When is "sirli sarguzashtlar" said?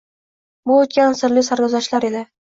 1.19-2.09